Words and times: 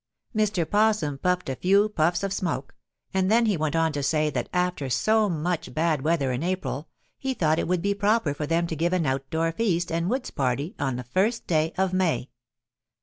Mr. 0.35 0.67
'Possum 0.67 1.19
puffed 1.19 1.47
a 1.47 1.55
few 1.55 1.87
puffs 1.87 2.23
of 2.23 2.33
smoke, 2.33 2.73
and 3.13 3.29
then 3.29 3.45
he 3.45 3.55
went 3.55 3.75
on 3.75 3.91
to 3.93 4.01
say 4.01 4.31
that 4.31 4.49
after 4.51 4.89
so 4.89 5.29
much 5.29 5.75
bad 5.75 6.01
weather 6.01 6.31
in 6.31 6.41
April 6.41 6.87
he 7.19 7.35
thought 7.35 7.59
it 7.59 7.67
would 7.67 7.83
be 7.83 7.93
proper 7.93 8.33
for 8.33 8.47
them 8.47 8.65
to 8.65 8.75
give 8.75 8.93
an 8.93 9.05
outdoor 9.05 9.51
feast 9.51 9.91
and 9.91 10.05
a 10.07 10.09
woods 10.09 10.31
party 10.31 10.73
on 10.79 10.95
the 10.95 11.03
first 11.03 11.45
day 11.45 11.71
of 11.77 11.93
May. 11.93 12.31